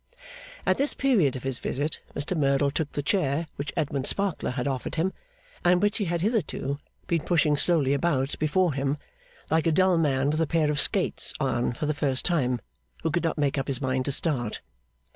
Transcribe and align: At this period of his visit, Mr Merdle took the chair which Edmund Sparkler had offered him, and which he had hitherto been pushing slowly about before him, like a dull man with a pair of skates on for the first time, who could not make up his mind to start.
At 0.65 0.79
this 0.79 0.95
period 0.95 1.35
of 1.35 1.43
his 1.43 1.59
visit, 1.59 1.99
Mr 2.15 2.35
Merdle 2.35 2.71
took 2.71 2.91
the 2.93 3.03
chair 3.03 3.45
which 3.57 3.71
Edmund 3.77 4.07
Sparkler 4.07 4.49
had 4.49 4.67
offered 4.67 4.95
him, 4.95 5.13
and 5.63 5.79
which 5.79 5.99
he 5.99 6.05
had 6.05 6.21
hitherto 6.21 6.79
been 7.05 7.21
pushing 7.21 7.55
slowly 7.55 7.93
about 7.93 8.33
before 8.39 8.73
him, 8.73 8.97
like 9.51 9.67
a 9.67 9.71
dull 9.71 9.99
man 9.99 10.31
with 10.31 10.41
a 10.41 10.47
pair 10.47 10.71
of 10.71 10.79
skates 10.79 11.35
on 11.39 11.73
for 11.73 11.85
the 11.85 11.93
first 11.93 12.25
time, 12.25 12.59
who 13.03 13.11
could 13.11 13.23
not 13.23 13.37
make 13.37 13.59
up 13.59 13.67
his 13.67 13.79
mind 13.79 14.05
to 14.05 14.11
start. 14.11 14.61